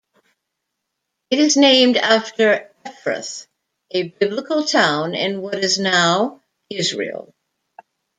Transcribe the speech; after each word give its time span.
It 1.29 1.37
is 1.37 1.57
named 1.57 1.95
after 1.95 2.67
Ephrath, 2.83 3.45
a 3.91 4.07
biblical 4.07 4.65
town 4.65 5.13
in 5.13 5.43
what 5.43 5.59
is 5.63 5.77
now 5.77 6.41
Israel. 6.71 7.35